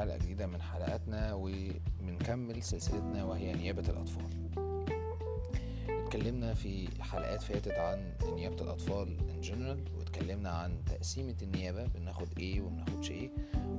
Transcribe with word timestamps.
حلقة 0.00 0.16
جديدة 0.16 0.46
من 0.46 0.62
حلقاتنا 0.62 1.34
وبنكمل 1.34 2.62
سلسلتنا 2.62 3.24
وهي 3.24 3.52
نيابة 3.52 3.88
الأطفال. 3.88 4.50
اتكلمنا 5.88 6.54
في 6.54 6.88
حلقات 7.02 7.42
فاتت 7.42 7.72
عن 7.72 8.12
نيابة 8.34 8.62
الأطفال 8.62 9.16
in 9.18 9.46
general 9.46 9.98
واتكلمنا 9.98 10.50
عن 10.50 10.84
تقسيمة 10.84 11.36
النيابة 11.42 11.86
بناخد 11.86 12.28
إيه 12.38 12.60
ومناخدش 12.60 13.10
إيه 13.10 13.30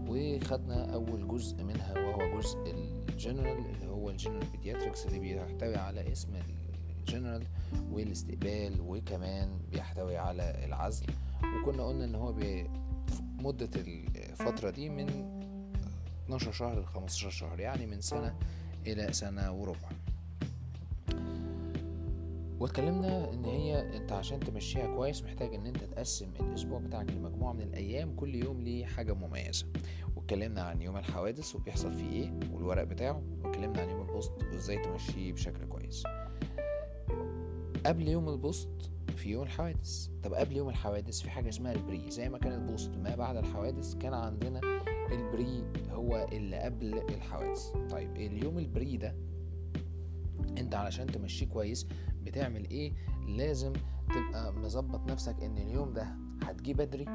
وخدنا 0.08 0.94
أول 0.94 1.28
جزء 1.28 1.64
منها 1.64 1.94
وهو 2.00 2.40
جزء 2.40 2.58
الجنرال 3.10 3.58
اللي 3.58 3.88
هو 3.88 4.10
ال 4.10 4.14
general 4.14 4.46
pediatrics 4.52 5.06
اللي 5.06 5.20
بيحتوي 5.20 5.76
على 5.76 6.12
اسم 6.12 6.30
الجنرال 7.00 7.44
والاستقبال 7.92 8.82
وكمان 8.82 9.60
بيحتوي 9.72 10.18
على 10.18 10.66
العزل. 10.66 11.06
وكنا 11.44 11.84
قلنا 11.84 12.06
إن 12.06 12.16
هو 12.16 12.34
مدة 13.40 13.70
الفترة 13.76 14.70
دي 14.70 14.90
من 14.90 15.41
12 16.32 16.52
شهر 16.52 16.80
ل 16.80 16.86
15 16.86 17.30
شهر 17.30 17.60
يعني 17.60 17.88
من 17.88 18.02
سنة 18.02 18.36
إلى 18.88 19.14
سنة 19.14 19.52
وربع. 19.52 19.90
واتكلمنا 22.60 23.34
إن 23.34 23.46
هي 23.46 23.98
أنت 23.98 24.12
عشان 24.12 24.40
تمشيها 24.40 24.96
كويس 24.96 25.24
محتاج 25.24 25.54
إن 25.54 25.66
أنت 25.66 25.78
تقسم 25.84 26.32
الأسبوع 26.40 26.80
بتاعك 26.80 27.10
لمجموعة 27.10 27.54
من 27.54 27.62
الأيام 27.62 28.16
كل 28.16 28.36
يوم 28.36 28.62
ليه 28.62 28.86
حاجة 28.86 29.14
مميزة. 29.14 29.66
واتكلمنا 30.16 30.62
عن 30.62 30.82
يوم 30.82 30.98
الحوادث 30.98 31.56
وبيحصل 31.56 31.94
فيه 31.94 32.12
إيه 32.12 32.34
والورق 32.54 32.84
بتاعه 32.84 33.24
واتكلمنا 33.44 33.82
عن 33.82 33.90
يوم 33.90 34.02
البوست 34.02 34.32
وإزاي 34.44 34.78
تمشيه 34.78 35.34
بشكل 35.34 35.66
كويس. 35.66 36.04
قبل 37.86 38.08
يوم 38.08 38.30
ال 38.30 38.38
post 38.38 38.70
في 39.22 39.30
يوم 39.30 39.44
الحوادث. 39.44 40.08
طب 40.24 40.34
قبل 40.34 40.58
يوم 40.58 40.70
الحوادث 40.70 41.22
في 41.22 41.30
حاجة 41.30 41.50
اسمها 41.50 41.72
ال 41.72 41.80
pre. 41.80 42.12
زي 42.12 42.30
ما 42.30 42.38
كان 42.38 42.54
ال 42.54 42.62
post 42.62 42.98
ما 42.98 43.16
بعد 43.16 43.36
الحوادث 43.36 43.96
كان 43.96 44.14
عندنا 44.14 44.62
ال 45.12 45.25
pre 45.25 45.64
هو 45.92 46.28
اللي 46.32 46.58
قبل 46.60 46.94
الحوادث. 46.98 47.68
طيب 47.90 48.16
اليوم 48.16 48.58
ال 48.58 48.68
pre 48.68 48.98
ده 48.98 49.16
انت 50.58 50.76
علشان 50.76 51.08
تمشيه 51.08 51.46
كويس 51.46 51.88
بتعمل 52.24 52.70
إيه؟ 52.70 52.94
لازم 53.28 53.74
تبقى 54.10 54.54
مظبط 54.54 55.12
نفسك 55.12 55.44
ان 55.44 55.58
اليوم 55.58 55.94
ده 55.94 56.16
هتجي 56.44 56.74
بدري 56.74 57.06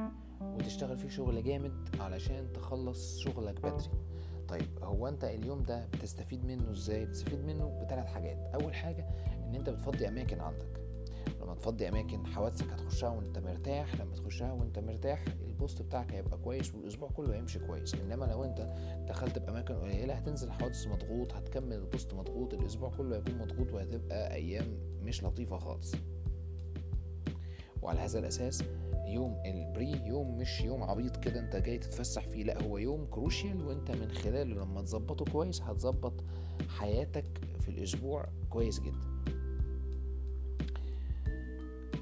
وتشتغل 0.41 0.99
فيه 0.99 1.09
شغل 1.09 1.43
جامد 1.45 1.89
علشان 2.01 2.53
تخلص 2.53 3.19
شغلك 3.19 3.61
بدري. 3.61 3.91
طيب 4.49 4.79
هو 4.83 5.09
انت 5.09 5.25
اليوم 5.25 5.63
ده 5.63 5.87
بتستفيد 5.87 6.45
منه 6.45 6.71
إزاي؟ 6.71 7.07
بتستفيد 7.07 7.45
منه 7.45 7.81
بثلاث 7.85 8.07
حاجات. 8.07 8.37
أول 8.55 8.75
حاجة 8.75 9.07
إن 9.45 9.55
أنت 9.55 9.71
بتفضي 9.71 10.09
أماكن 10.09 10.41
عندك. 10.41 10.86
لما 11.41 11.55
تفضي 11.55 11.89
أماكن 11.89 12.27
حوادثك 12.27 12.71
هتخشها 12.73 13.09
وأنت 13.09 13.39
مرتاح 13.39 14.01
لما 14.01 14.15
تخشها 14.15 14.53
وأنت 14.53 14.79
مرتاح 14.79 15.25
ال 15.47 15.54
post 15.54 15.83
بتاعك 15.83 16.13
هيبقى 16.13 16.39
كويس 16.39 16.75
والأسبوع 16.75 17.09
كله 17.11 17.35
هيمشي 17.35 17.59
كويس. 17.59 17.95
إنما 17.95 18.25
لو 18.25 18.45
أنت 18.45 18.75
دخلت 19.09 19.39
بأماكن 19.39 19.75
قليلة 19.75 20.15
هتنزل 20.15 20.51
حوادث 20.53 20.87
مضغوط 20.87 21.33
هتكمل 21.35 21.73
ال 21.77 21.84
post 21.84 22.15
مضغوط 22.15 22.55
الأسبوع 22.55 22.91
كله 22.97 23.17
هيكون 23.17 23.39
مضغوط 23.39 23.73
وهتبقى 23.73 24.35
أيام 24.35 24.79
مش 25.03 25.25
لطيفة 25.25 25.59
خالص. 25.59 25.95
وعلى 27.83 28.01
هذا 28.01 28.19
الأساس 28.19 28.63
يوم 29.07 29.43
ال 29.47 29.62
pre 29.62 30.07
يوم 30.07 30.39
مش 30.39 30.61
يوم 30.61 30.83
عبيط 30.83 31.17
كده 31.17 31.41
أنت 31.41 31.57
جاي 31.57 31.79
تتفسح 31.79 32.27
فيه 32.29 32.45
لأ 32.45 32.63
هو 32.63 32.79
يوم 32.79 33.07
crucial 33.07 33.67
وأنت 33.67 33.91
من 33.91 34.11
خلاله 34.11 34.55
لما 34.55 34.83
تظبطه 34.83 35.25
كويس 35.25 35.63
هتظبط 35.63 36.25
حياتك 36.69 37.41
في 37.61 37.69
الأسبوع 37.69 38.29
كويس 38.51 38.81
جدا. 38.81 39.16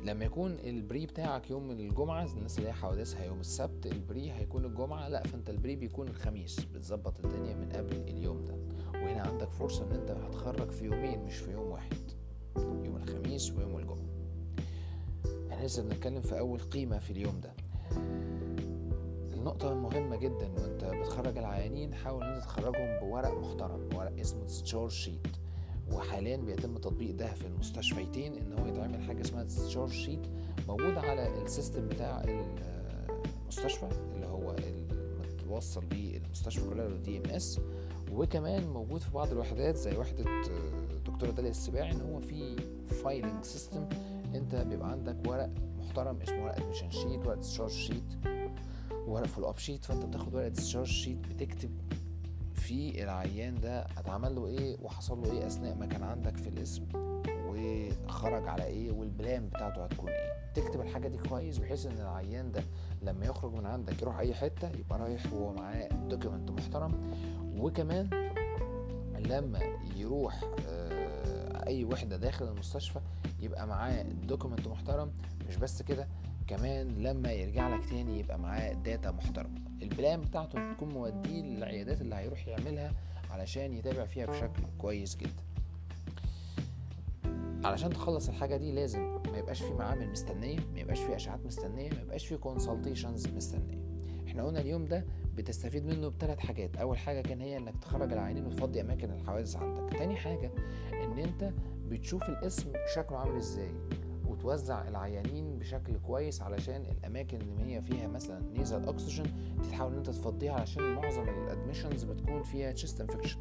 لما 0.04 0.24
يكون 0.24 0.52
ال 0.64 0.75
pre 0.75 1.06
بتاعك 1.06 1.50
يوم 1.50 1.70
الجمعة 1.70 2.24
الناس 2.36 2.58
اللي 2.58 2.68
هي 2.68 2.72
حوادثها 2.72 3.24
يوم 3.24 3.40
السبت 3.40 3.86
ال 3.86 3.98
pre 3.98 4.32
هيكون 4.32 4.64
الجمعة 4.64 5.08
لا 5.08 5.22
فانت 5.22 5.50
ال 5.50 5.57
pre 5.57 5.76
بيكون 5.76 6.08
الخميس 6.08 6.60
بتظبط 6.64 7.24
الدنيا 7.24 7.54
من 7.54 7.68
قبل 7.72 7.96
اليوم 7.96 8.44
ده. 8.44 8.54
وهنا 8.94 9.20
عندك 9.22 9.50
فرصة 9.50 9.84
إن 9.84 9.92
أنت 9.92 10.10
هتخرج 10.10 10.70
في 10.70 10.84
يومين 10.84 11.24
مش 11.24 11.36
في 11.36 11.52
يوم 11.52 11.70
واحد 11.70 11.96
يوم 12.56 12.96
الخميس 12.96 13.50
ويوم 13.52 13.76
الجمعة. 13.78 14.08
إحنا 15.52 15.66
لسه 15.66 15.82
بنتكلم 15.82 16.20
في 16.22 16.38
أول 16.38 16.60
قيمة 16.60 16.98
في 16.98 17.10
اليوم 17.10 17.40
ده. 17.40 17.52
النقطة 19.34 19.72
المهمة 19.72 20.16
جدا 20.16 20.52
وأنت 20.52 20.84
بتخرج 20.84 21.38
العيانين 21.38 21.94
حاول 21.94 22.24
إن 22.24 22.32
أنت 22.34 22.44
تخرجهم 22.44 23.00
بورق 23.00 23.38
محترم 23.38 23.88
ورق 23.96 24.18
اسمه 24.20 24.44
discharge 24.44 24.90
sheet 24.90 25.26
وحاليا 25.92 26.36
بيتم 26.36 26.74
تطبيق 26.78 27.14
ده 27.14 27.26
في 27.34 27.46
المستشفيتين 27.46 28.32
إن 28.34 28.52
هو 28.58 28.66
يتعمل 28.66 29.02
حاجة 29.02 29.20
اسمها 29.20 29.44
discharge 29.44 29.90
sheet 29.90 30.20
موجود 30.68 30.98
على 30.98 31.42
ال 31.42 31.49
system 31.49 31.88
بتاع 31.88 32.24
المستشفى 33.44 33.88
اللي 34.14 34.26
هو 34.26 34.56
متوصل 35.20 35.84
بيه 35.86 36.16
المستشفى 36.16 36.68
كلها 36.70 36.88
DMS 36.88 37.60
وكمان 38.12 38.66
موجود 38.68 39.00
في 39.00 39.10
بعض 39.10 39.30
الوحدات 39.32 39.76
زي 39.76 39.96
وحدة 39.96 40.24
دكتوره 41.06 41.30
داليا 41.30 41.50
السباعي 41.50 41.92
إن 41.92 42.00
هو 42.00 42.20
في 42.20 42.56
filing 43.04 43.44
system 43.44 43.88
أنت 44.34 44.54
بيبقى 44.54 44.90
عندك 44.90 45.16
ورق 45.28 45.50
محترم 45.78 46.18
اسمه 46.22 46.44
ورق 46.44 46.56
admission 46.56 46.90
sheet 46.90 47.26
ورق 47.26 47.40
discharge 47.40 47.70
sheet 47.70 48.04
ورق 49.06 49.26
follow 49.26 49.44
up 49.44 49.58
sheet 49.58 49.84
فأنت 49.84 50.04
بتاخد 50.04 50.34
ورق 50.34 50.48
discharge 50.48 50.86
sheet 50.86 51.18
بتكتب 51.18 51.70
في 52.64 53.02
العيان 53.04 53.60
ده 53.60 53.80
اتعمل 53.98 54.34
له 54.34 54.46
إيه 54.46 54.76
وحصل 54.82 55.22
له 55.22 55.32
إيه 55.32 55.46
اثناء 55.46 55.74
ما 55.74 55.86
كان 55.86 56.02
عندك 56.02 56.36
في 56.36 56.48
القسم 56.48 56.84
وخرج 57.48 58.48
على 58.48 58.64
إيه 58.64 58.90
وال 58.92 59.11
plan 59.11 59.48
بتاعته 59.48 59.84
هتكون 59.84 60.08
إيه. 60.10 60.32
تكتب 60.54 60.80
الحاجة 60.80 61.08
دي 61.08 61.18
كويس 61.18 61.58
بحيث 61.58 61.86
ان 61.86 62.00
العيان 62.00 62.52
ده 62.52 62.62
لما 63.02 63.26
يخرج 63.26 63.52
من 63.54 63.66
عندك 63.66 64.02
يروح 64.02 64.18
اي 64.18 64.34
حتة 64.34 64.68
يبقى 64.70 64.98
رايح 64.98 65.32
وهو 65.32 65.52
معاه 65.52 65.88
document 65.88 66.50
محترم. 66.50 66.92
وكمان 67.56 68.10
لما 69.18 69.60
يروح 69.96 70.40
اي 71.66 71.84
وحدة 71.84 72.16
داخل 72.16 72.48
المستشفى 72.48 73.00
يبقى 73.40 73.66
معاه 73.66 74.02
document 74.02 74.68
محترم. 74.68 75.12
مش 75.48 75.56
بس 75.56 75.82
كده 75.82 76.08
كمان 76.46 76.88
لما 76.88 77.32
يرجع 77.32 77.68
لك 77.68 77.84
تاني 77.90 78.18
يبقى 78.20 78.38
معاه 78.38 78.72
data 78.72 79.10
محترمه 79.10 79.60
ال 79.84 79.92
plan 79.92 80.20
بتاعته 80.20 80.72
تكون 80.74 80.88
موديه 80.88 81.42
للعيادات 81.42 82.00
اللي 82.00 82.14
هيروح 82.14 82.48
يعملها 82.48 82.92
علشان 83.30 83.72
يتابع 83.72 84.06
فيها 84.06 84.26
بشكل 84.26 84.62
كويس 84.78 85.16
جدا. 85.16 85.42
علشان 87.64 87.90
تخلص 87.90 88.28
الحاجة 88.28 88.56
دي 88.56 88.72
لازم 88.72 89.00
ما 89.32 89.38
يبقاش 89.38 89.62
في 89.62 89.72
معامل 89.72 90.10
مستنية 90.10 90.58
ما 90.74 90.80
يبقاش 90.80 91.00
في 91.00 91.16
أشعات 91.16 91.46
مستنية 91.46 91.90
ما 91.90 92.00
يبقاش 92.02 92.26
في 92.26 92.36
كونسلتيشنز 92.36 93.26
مستنية. 93.28 93.78
إحنا 94.26 94.42
قلنا 94.44 94.60
اليوم 94.60 94.84
ده 94.84 95.04
بتستفيد 95.34 95.84
منه 95.84 96.08
بثلاث 96.08 96.38
حاجات. 96.38 96.76
أول 96.76 96.98
حاجة 96.98 97.20
كان 97.20 97.40
هي 97.40 97.56
إنك 97.56 97.74
تخرج 97.82 98.12
العيانين 98.12 98.46
وتفضي 98.46 98.80
أماكن 98.80 99.10
الحوادث 99.10 99.56
عندك. 99.56 99.98
تاني 99.98 100.16
حاجة 100.16 100.50
إن 100.92 101.18
أنت 101.18 101.52
بتشوف 101.88 102.22
الاسم 102.22 102.72
شكله 102.94 103.18
عامل 103.18 103.36
إزاي. 103.36 103.70
وتوزع 104.34 104.88
العيانين 104.88 105.58
بشكل 105.58 105.98
كويس 105.98 106.42
علشان 106.42 106.82
الأماكن 106.84 107.40
اللي 107.40 107.62
هي 107.74 107.82
فيها 107.82 108.08
مثلا 108.08 108.42
نيزل 108.58 108.88
اكسجين 108.88 109.26
تحاول 109.70 109.92
إن 109.92 109.98
أنت 109.98 110.10
تفضيها 110.10 110.52
علشان 110.52 110.94
معظم 110.94 111.22
ال 111.28 111.35
admissions 111.35 112.04
بتكون 112.04 112.42
فيها 112.42 112.72
chest 112.72 113.00
infection 113.00 113.38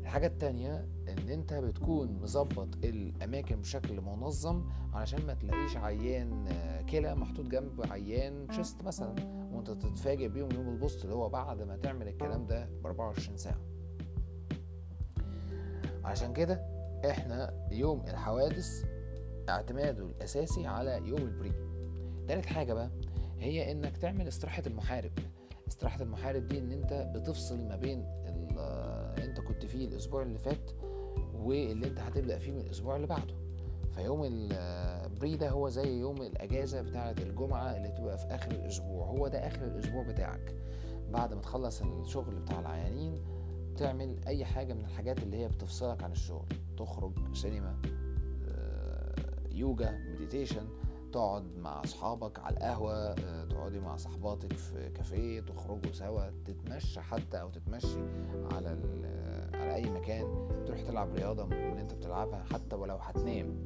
الحاجة 0.00 0.26
التانية 0.26 0.86
إن 1.08 1.28
أنت 1.28 1.54
بتكون 1.54 2.18
مظبط 2.22 2.68
الأماكن 2.84 3.60
بشكل 3.60 4.00
منظم 4.00 4.64
علشان 4.92 5.26
ما 5.26 5.34
تلاقيش 5.34 5.76
عيان 5.76 6.44
كلى 6.90 7.14
محطوط 7.14 7.46
جنب 7.46 7.86
عيان 7.90 8.46
chest 8.46 8.82
مثلا 8.82 9.14
وأنت 9.52 9.70
تتفاجئ 9.70 10.28
بيهم 10.28 10.48
يوم 10.52 10.68
ال 10.68 10.75
post 10.75 11.04
اللي 11.04 11.14
هو 11.14 11.28
بعد 11.28 11.62
ما 11.62 11.76
تعمل 11.76 12.08
الكلام 12.08 12.46
ده 12.46 12.68
ب 12.82 12.86
24 12.86 13.36
ساعة. 13.36 13.60
عشان 16.04 16.32
كده 16.32 16.54
إحنا 17.10 17.68
يوم 17.72 18.00
الحوادث 18.08 18.84
اعتماده 19.48 20.04
الأساسي 20.06 20.66
على 20.66 21.08
يوم 21.08 21.18
ال 21.22 21.30
pre 21.30 21.52
تالت 22.28 22.46
حاجة 22.46 22.72
بقى 22.72 22.90
هي 23.38 23.72
إنك 23.72 23.96
تعمل 23.96 24.28
استراحة 24.28 24.62
المحارب. 24.66 25.10
استراحة 25.68 26.02
المحارب 26.02 26.48
دي 26.48 26.58
إن 26.58 26.72
أنت 26.72 27.12
بتفصل 27.16 27.68
ما 27.68 27.76
بين 27.76 28.04
أنت 29.18 29.40
كنت 29.40 29.66
فيه 29.66 29.88
الأسبوع 29.88 30.22
اللي 30.22 30.38
فات 30.38 30.70
واللي 31.34 31.86
أنت 31.86 32.00
هتبدأ 32.00 32.38
فيه 32.38 32.52
من 32.52 32.60
الأسبوع 32.60 32.96
اللي 32.96 33.06
بعده. 33.06 33.34
فيوم 33.94 34.20
البري 34.24 35.36
ده 35.36 35.50
هو 35.50 35.68
زي 35.68 36.00
يوم 36.00 36.22
الأجازة 36.22 36.82
بتاعة 36.82 37.14
الجمعة 37.18 37.76
اللي 37.76 37.88
تبقى 37.88 38.18
في 38.18 38.26
آخر 38.26 38.50
الأسبوع. 38.50 39.06
هو 39.06 39.28
ده 39.28 39.46
آخر 39.46 39.64
الأسبوع 39.64 40.02
بتاعك. 40.02 40.54
بعد 41.10 41.34
ما 41.34 41.40
تخلص 41.40 41.82
الشغل 41.82 42.34
بتاع 42.34 42.60
العيانين 42.60 43.22
تعمل 43.76 44.16
أي 44.26 44.44
حاجة 44.44 44.74
من 44.74 44.80
الحاجات 44.80 45.22
اللي 45.22 45.36
هي 45.36 45.48
بتفصلك 45.48 46.02
عن 46.02 46.12
الشغل. 46.12 46.46
تخرج 46.78 47.12
سينما 47.34 47.76
يوجا 49.60 49.98
مديتيشن 50.12 50.66
تقعد 51.12 51.56
مع 51.58 51.80
أصحابك 51.84 52.38
على 52.38 52.56
القهوة 52.56 53.14
تقعدي 53.44 53.80
مع 53.80 53.96
صحباتك 53.96 54.52
في 54.52 54.88
كافيه 54.90 55.40
تخرجوا 55.40 55.92
سوا 55.92 56.22
تتمشى 56.44 57.00
حتى 57.00 57.40
أو 57.40 57.50
تتمشي 57.50 57.98
على 58.52 58.68
على 59.54 59.74
أي 59.74 59.90
مكان 59.90 60.48
تروح 60.66 60.80
تلعب 60.80 61.14
رياضة 61.14 61.44
من 61.46 61.52
اللي 61.52 61.80
أنت 61.80 61.94
بتلعبها 61.94 62.44
حتى 62.52 62.76
ولو 62.76 62.96
هتنام. 62.96 63.64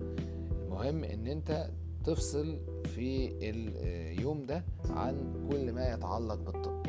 المهم 0.64 1.04
إن 1.04 1.26
أنت 1.26 1.70
تفصل 2.04 2.60
في 2.84 3.28
اليوم 3.50 4.46
ده 4.46 4.64
عن 4.90 5.46
كل 5.50 5.72
ما 5.72 5.92
يتعلق 5.92 6.34
بالطب. 6.34 6.82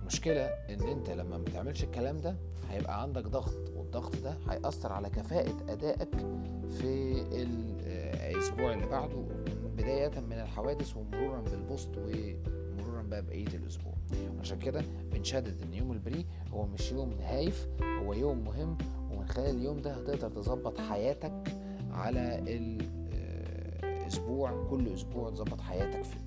المشكلة 0.00 0.44
إن 0.46 0.82
أنت 0.82 1.10
لما 1.10 1.38
ما 1.38 1.44
بتعملش 1.44 1.84
الكلام 1.84 2.16
ده 2.16 2.36
هيبقى 2.70 3.02
عندك 3.02 3.26
ضغط. 3.26 3.68
والضغط 3.86 4.16
ده 4.16 4.36
هيأثر 4.48 4.92
على 4.92 5.10
كفاءة 5.10 5.54
أدائك 5.68 6.08
في 6.70 7.22
الأسبوع 7.32 8.72
اللي 8.74 8.86
بعده 8.86 9.24
بداية 9.76 10.20
من 10.20 10.32
الحوادث 10.32 10.96
ومرورا 10.96 11.40
بال 11.40 11.57
post 11.57 11.90
ومرورا 11.98 13.02
بقى 13.02 13.22
بقية 13.22 13.46
الأسبوع. 13.46 13.92
عشان 14.40 14.58
كده 14.58 14.82
بنشدد 15.12 15.62
إن 15.62 15.74
يوم 15.74 15.92
ال 15.92 16.00
pre 16.00 16.26
هو 16.52 16.66
مش 16.66 16.92
يوم 16.92 17.12
هايف 17.22 17.68
هو 18.02 18.12
يوم 18.12 18.44
مهم 18.44 18.78
ومن 19.10 19.28
خلال 19.28 19.56
اليوم 19.56 19.82
ده 19.82 19.92
هتقدر 19.94 20.28
تظبط 20.30 20.80
حياتك 20.80 21.42
على 21.92 22.38
الأسبوع 23.82 24.66
كل 24.70 24.88
أسبوع 24.88 25.30
تظبط 25.30 25.60
حياتك 25.60 26.04
فيه. 26.04 26.25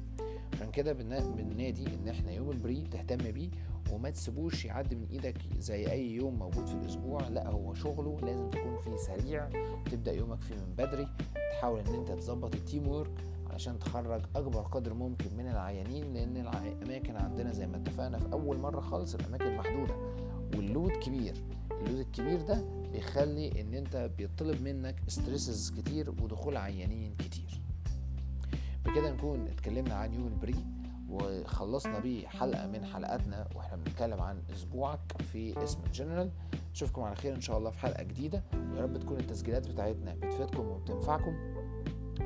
عشان 0.59 0.71
كده 0.71 0.93
بننادي 0.93 1.87
إن 1.87 2.07
إحنا 2.07 2.31
يوم 2.31 2.51
ال 2.51 2.59
pre 2.59 2.81
تهتم 2.91 3.31
بيه 3.31 3.49
وما 3.91 4.09
تسيبوش 4.09 4.65
يعدي 4.65 4.95
من 4.95 5.07
إيدك 5.11 5.37
زي 5.59 5.91
أي 5.91 6.11
يوم 6.11 6.39
موجود 6.39 6.67
في 6.67 6.73
الأسبوع. 6.73 7.27
لا 7.27 7.47
هو 7.49 7.73
شغله 7.73 8.19
لازم 8.21 8.49
تكون 8.49 8.77
فيه 8.77 8.95
سريع 8.95 9.49
تبدأ 9.91 10.13
يومك 10.13 10.41
فيه 10.41 10.55
من 10.55 10.75
بدري. 10.77 11.07
تحاول 11.51 11.79
إن 11.79 11.93
أنت 11.93 12.11
تظبط 12.11 12.55
ال 12.55 12.87
teamwork 12.87 13.11
علشان 13.49 13.79
تخرج 13.79 14.21
أكبر 14.35 14.61
قدر 14.61 14.93
ممكن 14.93 15.37
من 15.37 15.47
العيانين 15.47 16.13
لأن 16.13 16.37
الأماكن 16.37 17.15
عندنا 17.15 17.51
زي 17.51 17.67
ما 17.67 17.77
اتفقنا 17.77 18.19
في 18.19 18.33
أول 18.33 18.57
مرة 18.57 18.79
خالص 18.79 19.15
الأماكن 19.15 19.55
محدودة. 19.55 19.95
وال 20.55 20.67
load 20.67 20.91
كبير. 20.91 21.33
ال 21.71 21.77
load 21.77 21.99
الكبير 21.99 22.41
ده 22.41 22.65
بيخلي 22.93 23.61
إن 23.61 23.73
أنت 23.73 24.11
بيطلب 24.17 24.61
منك 24.61 24.95
stresses 25.07 25.71
كتير 25.71 26.09
ودخول 26.09 26.57
عيانين 26.57 27.15
كتير. 27.19 27.28
بكده 28.85 29.11
نكون 29.11 29.47
اتكلمنا 29.47 29.95
عن 29.95 30.13
يوم 30.13 30.27
ال 30.27 30.37
pre 30.37 30.65
وخلصنا 31.09 31.99
بيه 31.99 32.27
حلقة 32.27 32.67
من 32.67 32.85
حلقاتنا 32.85 33.47
وإحنا 33.55 33.77
بنتكلم 33.77 34.21
عن 34.21 34.41
أسبوعك 34.53 34.99
في 35.31 35.63
اسم 35.63 35.79
الجنرال. 35.85 36.31
اشوفكم 36.73 37.01
على 37.01 37.15
خير 37.15 37.35
إن 37.35 37.41
شاء 37.41 37.57
الله 37.57 37.69
في 37.69 37.79
حلقة 37.79 38.03
جديدة. 38.03 38.43
ويا 38.53 38.81
رب 38.81 38.97
تكون 38.97 39.17
التسجيلات 39.17 39.67
بتاعتنا 39.67 40.13
بتفيدكم 40.15 40.67
وبتنفعكم 40.67 41.35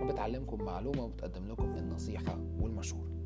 وبتعلمكم 0.02 0.64
معلومة 0.64 1.04
وبتقدم 1.04 1.48
لكم 1.48 1.64
النصيحة 1.64 2.38
والمشورة. 2.60 3.23